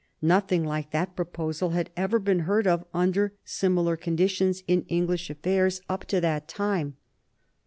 Nothing 0.23 0.63
like 0.65 0.89
that 0.89 1.15
proposal 1.15 1.69
had 1.77 1.91
ever 1.95 2.17
been 2.17 2.39
heard 2.39 2.65
of 2.65 2.83
under 2.91 3.33
similar 3.45 3.95
conditions 3.95 4.63
in 4.67 4.81
English 4.87 5.29
affairs 5.29 5.79
up 5.87 6.05
to 6.05 6.19
that 6.21 6.47
time. 6.47 6.97